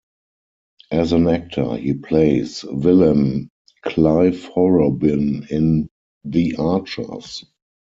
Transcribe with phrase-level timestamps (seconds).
[0.89, 3.51] As an actor, he plays villain
[3.83, 5.89] Clive Horrobin in
[6.25, 7.43] "The Archers".